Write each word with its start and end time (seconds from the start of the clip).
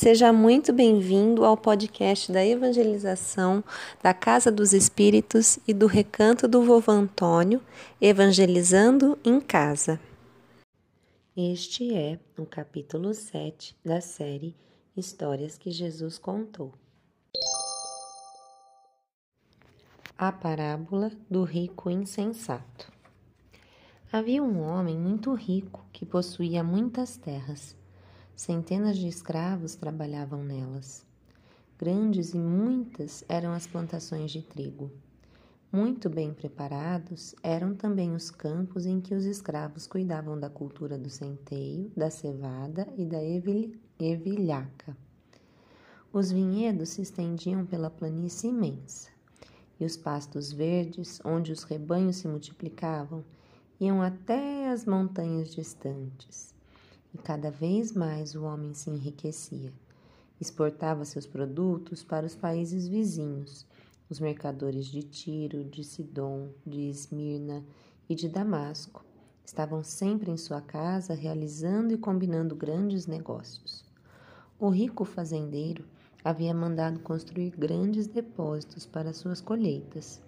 Seja 0.00 0.32
muito 0.32 0.72
bem-vindo 0.72 1.44
ao 1.44 1.58
podcast 1.58 2.32
da 2.32 2.42
evangelização 2.42 3.62
da 4.02 4.14
Casa 4.14 4.50
dos 4.50 4.72
Espíritos 4.72 5.58
e 5.68 5.74
do 5.74 5.86
Recanto 5.86 6.48
do 6.48 6.62
Vovô 6.62 6.90
Antônio, 6.90 7.60
Evangelizando 8.00 9.18
em 9.22 9.38
Casa. 9.38 10.00
Este 11.36 11.94
é 11.94 12.18
o 12.38 12.46
capítulo 12.46 13.12
7 13.12 13.76
da 13.84 14.00
série 14.00 14.56
Histórias 14.96 15.58
que 15.58 15.70
Jesus 15.70 16.16
Contou. 16.16 16.72
A 20.16 20.32
parábola 20.32 21.12
do 21.28 21.44
rico 21.44 21.90
insensato. 21.90 22.90
Havia 24.10 24.42
um 24.42 24.62
homem 24.62 24.96
muito 24.96 25.34
rico 25.34 25.84
que 25.92 26.06
possuía 26.06 26.64
muitas 26.64 27.18
terras 27.18 27.78
Centenas 28.40 28.96
de 28.96 29.06
escravos 29.06 29.74
trabalhavam 29.74 30.42
nelas. 30.42 31.04
Grandes 31.78 32.32
e 32.32 32.38
muitas 32.38 33.22
eram 33.28 33.52
as 33.52 33.66
plantações 33.66 34.30
de 34.30 34.40
trigo. 34.40 34.90
Muito 35.70 36.08
bem 36.08 36.32
preparados 36.32 37.34
eram 37.42 37.74
também 37.74 38.14
os 38.14 38.30
campos 38.30 38.86
em 38.86 38.98
que 38.98 39.14
os 39.14 39.26
escravos 39.26 39.86
cuidavam 39.86 40.40
da 40.40 40.48
cultura 40.48 40.96
do 40.96 41.10
centeio, 41.10 41.92
da 41.94 42.08
cevada 42.08 42.88
e 42.96 43.04
da 43.04 43.18
evilhaca. 43.22 44.96
Os 46.10 46.32
vinhedos 46.32 46.88
se 46.88 47.02
estendiam 47.02 47.66
pela 47.66 47.90
planície 47.90 48.48
imensa, 48.48 49.10
e 49.78 49.84
os 49.84 49.98
pastos 49.98 50.50
verdes, 50.50 51.20
onde 51.26 51.52
os 51.52 51.62
rebanhos 51.62 52.16
se 52.16 52.26
multiplicavam, 52.26 53.22
iam 53.78 54.00
até 54.00 54.70
as 54.70 54.86
montanhas 54.86 55.54
distantes 55.54 56.58
e 57.14 57.18
cada 57.18 57.50
vez 57.50 57.92
mais 57.92 58.34
o 58.34 58.44
homem 58.44 58.74
se 58.74 58.90
enriquecia. 58.90 59.72
Exportava 60.40 61.04
seus 61.04 61.26
produtos 61.26 62.02
para 62.02 62.26
os 62.26 62.34
países 62.34 62.88
vizinhos. 62.88 63.66
Os 64.08 64.18
mercadores 64.18 64.86
de 64.86 65.02
Tiro, 65.02 65.64
de 65.64 65.84
Sidom, 65.84 66.48
de 66.66 66.88
Esmirna 66.88 67.64
e 68.08 68.14
de 68.14 68.28
Damasco 68.28 69.04
estavam 69.44 69.82
sempre 69.82 70.30
em 70.30 70.36
sua 70.36 70.60
casa 70.60 71.14
realizando 71.14 71.92
e 71.92 71.98
combinando 71.98 72.54
grandes 72.54 73.06
negócios. 73.06 73.84
O 74.58 74.68
rico 74.68 75.04
fazendeiro 75.04 75.84
havia 76.24 76.54
mandado 76.54 77.00
construir 77.00 77.50
grandes 77.50 78.06
depósitos 78.06 78.86
para 78.86 79.12
suas 79.12 79.40
colheitas, 79.40 80.20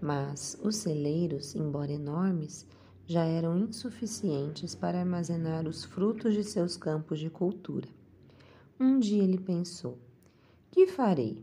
mas 0.00 0.58
os 0.62 0.76
celeiros, 0.76 1.54
embora 1.54 1.92
enormes, 1.92 2.66
já 3.06 3.24
eram 3.24 3.56
insuficientes 3.56 4.74
para 4.74 4.98
armazenar 4.98 5.68
os 5.68 5.84
frutos 5.84 6.34
de 6.34 6.42
seus 6.42 6.76
campos 6.76 7.20
de 7.20 7.30
cultura. 7.30 7.88
Um 8.78 8.98
dia 8.98 9.22
ele 9.22 9.38
pensou: 9.38 9.96
Que 10.72 10.88
farei? 10.88 11.42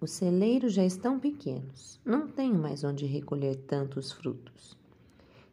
Os 0.00 0.12
celeiros 0.12 0.72
já 0.72 0.84
estão 0.84 1.18
pequenos, 1.18 1.98
não 2.04 2.28
tenho 2.28 2.54
mais 2.54 2.84
onde 2.84 3.04
recolher 3.04 3.56
tantos 3.56 4.12
frutos. 4.12 4.76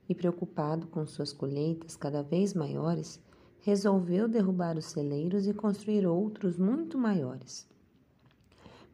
E 0.08 0.14
preocupado 0.14 0.86
com 0.88 1.08
suas 1.08 1.34
colheitas 1.34 1.95
cada 1.95 2.22
vez 2.22 2.53
maiores, 2.53 3.20
resolveu 3.62 4.28
derrubar 4.28 4.78
os 4.78 4.86
celeiros 4.86 5.47
e 5.47 5.53
construir 5.53 6.06
outros 6.06 6.58
muito 6.58 6.97
maiores. 6.97 7.66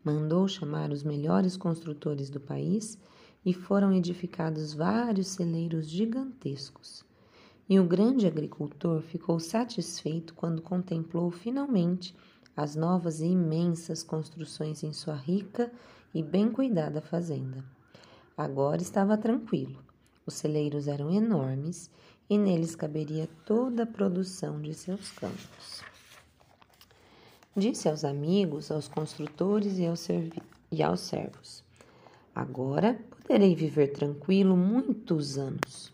Mandou 0.03 0.47
chamar 0.47 0.91
os 0.91 1.03
melhores 1.03 1.57
construtores 1.57 2.29
do 2.29 2.39
país 2.39 2.97
e 3.45 3.53
foram 3.53 3.93
edificados 3.93 4.73
vários 4.73 5.27
celeiros 5.27 5.89
gigantescos. 5.89 7.03
E 7.67 7.79
o 7.79 7.83
grande 7.83 8.25
agricultor 8.25 9.01
ficou 9.01 9.39
satisfeito 9.39 10.33
quando 10.33 10.61
contemplou 10.61 11.29
finalmente 11.29 12.15
as 12.55 12.75
novas 12.75 13.21
e 13.21 13.27
imensas 13.27 14.03
construções 14.03 14.83
em 14.83 14.91
sua 14.91 15.15
rica 15.15 15.71
e 16.13 16.21
bem 16.21 16.51
cuidada 16.51 17.01
fazenda. 17.01 17.63
Agora 18.35 18.81
estava 18.81 19.17
tranquilo. 19.17 19.79
Os 20.25 20.33
celeiros 20.33 20.87
eram 20.87 21.11
enormes 21.11 21.89
e 22.29 22.37
neles 22.37 22.75
caberia 22.75 23.27
toda 23.45 23.83
a 23.83 23.87
produção 23.87 24.61
de 24.61 24.73
seus 24.73 25.11
campos. 25.11 25.83
Disse 27.55 27.89
aos 27.89 28.03
amigos, 28.03 28.71
aos 28.71 28.87
construtores 28.87 29.77
e 29.79 29.85
aos, 29.85 30.07
e 30.71 30.83
aos 30.83 30.99
servos: 31.01 31.63
Agora 32.39 32.97
poderei 33.09 33.53
viver 33.53 33.87
tranquilo 33.87 34.55
muitos 34.55 35.37
anos. 35.37 35.91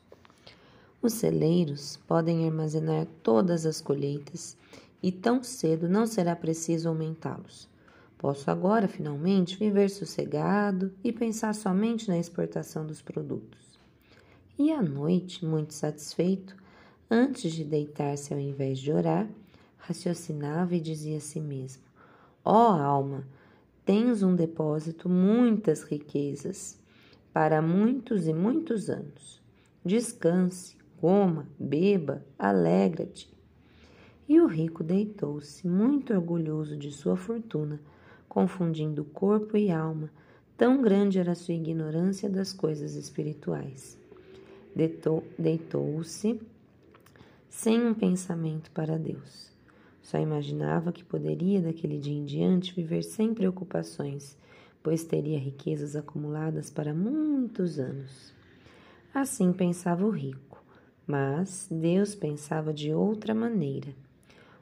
Os 1.01 1.13
celeiros 1.13 1.97
podem 2.07 2.45
armazenar 2.45 3.07
todas 3.23 3.65
as 3.65 3.81
colheitas 3.81 4.55
e 5.01 5.11
tão 5.11 5.41
cedo 5.43 5.89
não 5.89 6.05
será 6.05 6.35
preciso 6.35 6.87
aumentá-los. 6.87 7.67
Posso 8.15 8.51
agora, 8.51 8.87
finalmente, 8.87 9.57
viver 9.57 9.89
sossegado 9.89 10.93
e 11.03 11.11
pensar 11.11 11.55
somente 11.55 12.07
na 12.09 12.19
exportação 12.19 12.85
dos 12.85 13.01
produtos. 13.01 13.79
E 14.55 14.71
à 14.71 14.83
noite, 14.83 15.43
muito 15.43 15.73
satisfeito, 15.73 16.55
antes 17.09 17.53
de 17.53 17.63
deitar-se 17.63 18.35
ao 18.35 18.39
invés 18.39 18.77
de 18.77 18.91
orar, 18.91 19.27
raciocinava 19.79 20.75
e 20.75 20.79
dizia 20.79 21.17
a 21.17 21.21
si 21.21 21.39
mesmo: 21.39 21.81
Ó 22.43 22.69
oh, 22.69 22.79
alma, 22.79 23.25
tens 23.85 24.23
um 24.23 24.35
depósito, 24.35 25.07
muitas 25.07 25.83
riquezas, 25.83 26.77
para 27.31 27.61
muitos 27.61 28.27
e 28.27 28.33
muitos 28.33 28.89
anos. 28.89 29.39
Descanse, 29.85 30.75
coma, 30.99 31.47
beba, 31.59 32.25
alegra-te. 32.39 33.31
E 34.27 34.41
o 34.41 34.47
rico 34.47 34.83
deitou-se, 34.83 35.67
muito 35.67 36.11
orgulhoso 36.11 36.75
de 36.75 36.91
sua 36.91 37.15
fortuna, 37.15 37.79
confundindo 38.27 39.05
corpo 39.05 39.55
e 39.55 39.69
alma, 39.69 40.09
tão 40.57 40.81
grande 40.81 41.19
era 41.19 41.35
sua 41.35 41.53
ignorância 41.53 42.27
das 42.27 42.51
coisas 42.51 42.95
espirituais. 42.95 43.99
Deitou-se 45.37 46.41
sem 47.49 47.85
um 47.85 47.93
pensamento 47.93 48.71
para 48.71 48.97
Deus. 48.97 49.54
Só 50.05 50.19
imaginava 50.19 50.91
que 50.91 51.03
poderia, 51.03 51.59
daquele 51.59 51.97
dia 51.97 52.13
em 52.13 52.23
diante, 52.23 52.75
viver 52.75 53.01
sem 53.01 53.33
preocupações, 53.33 54.37
pois 54.83 55.03
teria 55.03 55.39
riquezas 55.39 55.95
acumuladas 55.95 56.69
para 56.69 56.93
muitos 56.93 57.79
anos. 57.79 58.31
Assim 59.11 59.51
pensava 59.51 60.05
o 60.05 60.11
rico, 60.11 60.63
mas 61.07 61.67
Deus 61.71 62.13
pensava 62.13 62.71
de 62.71 62.93
outra 62.93 63.33
maneira. 63.33 63.95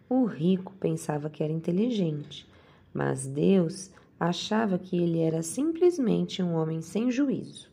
O 0.07 0.23
rico 0.23 0.73
pensava 0.79 1.29
que 1.29 1.43
era 1.43 1.51
inteligente, 1.51 2.49
mas 2.93 3.27
Deus 3.27 3.91
achava 4.17 4.79
que 4.79 4.95
ele 4.95 5.19
era 5.19 5.43
simplesmente 5.43 6.41
um 6.41 6.53
homem 6.53 6.81
sem 6.81 7.11
juízo. 7.11 7.69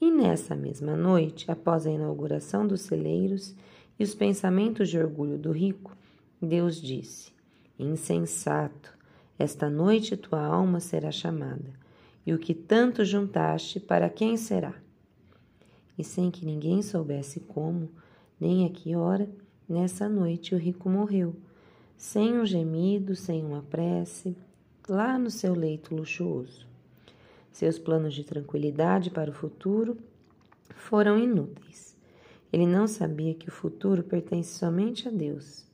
E 0.00 0.10
nessa 0.10 0.56
mesma 0.56 0.96
noite, 0.96 1.48
após 1.48 1.86
a 1.86 1.92
inauguração 1.92 2.66
dos 2.66 2.80
celeiros 2.80 3.54
e 4.00 4.02
os 4.02 4.16
pensamentos 4.16 4.88
de 4.88 4.98
orgulho 4.98 5.38
do 5.38 5.52
rico, 5.52 5.96
Deus 6.44 6.82
disse: 6.82 7.32
Insensato, 7.78 8.98
esta 9.38 9.70
noite 9.70 10.16
tua 10.16 10.44
alma 10.44 10.80
será 10.80 11.12
chamada, 11.12 11.72
e 12.26 12.34
o 12.34 12.38
que 12.38 12.52
tanto 12.52 13.04
juntaste, 13.04 13.78
para 13.78 14.10
quem 14.10 14.36
será? 14.36 14.74
E 15.96 16.02
sem 16.02 16.32
que 16.32 16.44
ninguém 16.44 16.82
soubesse 16.82 17.38
como, 17.38 17.88
nem 18.40 18.66
a 18.66 18.70
que 18.70 18.96
hora, 18.96 19.30
nessa 19.68 20.08
noite 20.08 20.52
o 20.52 20.58
rico 20.58 20.90
morreu, 20.90 21.36
sem 21.96 22.36
um 22.36 22.44
gemido, 22.44 23.14
sem 23.14 23.44
uma 23.44 23.62
prece, 23.62 24.36
lá 24.88 25.16
no 25.16 25.30
seu 25.30 25.54
leito 25.54 25.94
luxuoso. 25.94 26.66
Seus 27.52 27.78
planos 27.78 28.14
de 28.14 28.24
tranquilidade 28.24 29.10
para 29.10 29.30
o 29.30 29.34
futuro 29.34 29.96
foram 30.74 31.16
inúteis. 31.16 31.96
Ele 32.52 32.66
não 32.66 32.88
sabia 32.88 33.32
que 33.32 33.48
o 33.48 33.52
futuro 33.52 34.02
pertence 34.02 34.58
somente 34.58 35.06
a 35.06 35.10
Deus 35.10 35.70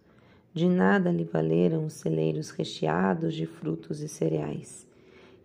de 0.58 0.68
nada 0.68 1.10
lhe 1.12 1.24
valeram 1.24 1.86
os 1.86 1.94
celeiros 1.94 2.50
recheados 2.50 3.34
de 3.34 3.46
frutos 3.46 4.00
e 4.00 4.08
cereais. 4.08 4.86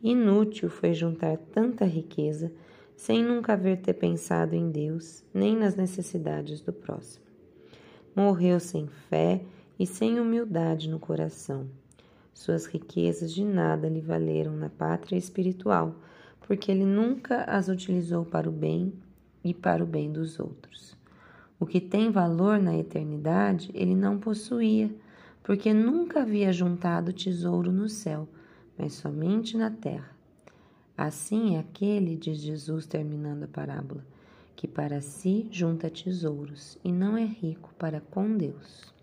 Inútil 0.02 0.70
foi 0.70 0.94
juntar 0.94 1.38
tanta 1.38 1.86
riqueza 1.86 2.52
sem 2.96 3.24
nunca 3.24 3.54
haver 3.54 3.78
ter 3.78 3.94
pensado 3.94 4.56
em 4.56 4.72
Deus 4.72 5.24
nem 5.34 5.56
nas 5.56 5.76
necessidades 5.76 6.62
do 6.62 6.74
próximo. 6.74 7.24
Morreu 8.16 8.60
sem 8.60 8.88
fé 8.88 9.42
e 9.80 9.86
sem 9.86 10.20
humildade 10.20 10.90
no 10.90 11.00
coração. 11.00 11.68
Suas 12.34 12.66
riquezas 12.66 13.34
de 13.34 13.46
nada 13.46 13.88
lhe 13.88 14.02
valeram 14.02 14.56
na 14.56 14.70
pátria 14.70 15.18
espiritual, 15.18 15.96
porque 16.42 16.72
ele 16.72 16.86
nunca 16.86 17.44
as 17.44 17.70
utilizou 17.70 18.26
para 18.26 18.50
o 18.50 18.52
bem 18.52 18.94
e 19.44 19.54
para 19.54 19.84
o 19.84 19.88
bem 19.88 20.12
dos 20.12 20.40
outros. 20.40 20.98
O 21.64 21.66
que 21.66 21.80
tem 21.80 22.12
valor 22.12 22.60
na 22.60 22.78
eternidade 22.78 23.72
ele 23.74 23.96
não 23.96 24.20
possuía, 24.20 24.94
porque 25.42 25.74
nunca 25.74 26.24
havia 26.24 26.52
juntado 26.52 27.14
tesouro 27.14 27.72
no 27.72 27.88
céu, 27.88 28.28
mas 28.78 28.92
somente 28.92 29.56
na 29.56 29.72
terra. 29.72 30.12
Assim 30.98 31.56
é 31.56 31.60
aquele, 31.60 32.18
diz 32.18 32.40
Jesus 32.40 32.86
terminando 32.86 33.44
a 33.44 33.48
parábola, 33.48 34.06
que 34.58 34.68
para 34.68 35.00
si 35.00 35.48
junta 35.50 35.90
tesouros 35.90 36.78
e 36.84 36.92
não 36.92 37.16
é 37.16 37.24
rico 37.24 37.74
para 37.80 38.02
com 38.02 38.36
Deus. 38.36 38.94